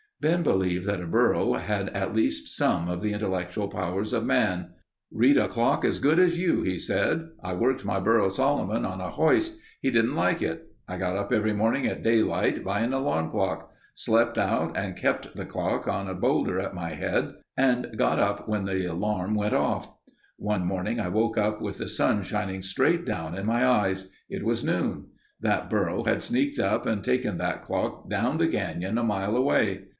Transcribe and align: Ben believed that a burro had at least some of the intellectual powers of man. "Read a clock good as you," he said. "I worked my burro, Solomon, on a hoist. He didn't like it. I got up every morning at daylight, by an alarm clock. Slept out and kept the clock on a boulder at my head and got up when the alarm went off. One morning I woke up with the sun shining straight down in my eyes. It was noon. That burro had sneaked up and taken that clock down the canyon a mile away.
Ben 0.19 0.43
believed 0.43 0.85
that 0.85 1.01
a 1.01 1.07
burro 1.07 1.53
had 1.53 1.89
at 1.89 2.13
least 2.13 2.55
some 2.55 2.87
of 2.87 3.01
the 3.01 3.11
intellectual 3.11 3.67
powers 3.67 4.13
of 4.13 4.23
man. 4.23 4.69
"Read 5.11 5.35
a 5.35 5.47
clock 5.47 5.83
good 5.99 6.19
as 6.19 6.37
you," 6.37 6.61
he 6.61 6.77
said. 6.77 7.29
"I 7.43 7.53
worked 7.55 7.85
my 7.85 7.99
burro, 7.99 8.29
Solomon, 8.29 8.85
on 8.85 9.01
a 9.01 9.09
hoist. 9.09 9.59
He 9.81 9.89
didn't 9.89 10.15
like 10.15 10.43
it. 10.43 10.73
I 10.87 10.97
got 10.97 11.15
up 11.15 11.31
every 11.33 11.53
morning 11.53 11.87
at 11.87 12.03
daylight, 12.03 12.63
by 12.63 12.81
an 12.81 12.93
alarm 12.93 13.31
clock. 13.31 13.71
Slept 13.95 14.37
out 14.37 14.75
and 14.77 14.95
kept 14.95 15.35
the 15.35 15.45
clock 15.45 15.87
on 15.87 16.07
a 16.07 16.13
boulder 16.15 16.59
at 16.59 16.75
my 16.75 16.89
head 16.89 17.33
and 17.57 17.91
got 17.97 18.19
up 18.19 18.47
when 18.47 18.65
the 18.65 18.85
alarm 18.85 19.33
went 19.33 19.53
off. 19.55 19.91
One 20.37 20.65
morning 20.65 20.99
I 20.99 21.09
woke 21.09 21.37
up 21.37 21.61
with 21.61 21.77
the 21.79 21.87
sun 21.87 22.21
shining 22.21 22.61
straight 22.61 23.05
down 23.07 23.35
in 23.35 23.47
my 23.47 23.65
eyes. 23.65 24.09
It 24.29 24.45
was 24.45 24.63
noon. 24.63 25.07
That 25.39 25.67
burro 25.69 26.03
had 26.03 26.21
sneaked 26.23 26.59
up 26.59 26.85
and 26.87 27.03
taken 27.03 27.37
that 27.37 27.63
clock 27.63 28.07
down 28.07 28.37
the 28.37 28.47
canyon 28.47 28.99
a 28.99 29.03
mile 29.03 29.35
away. 29.35 29.85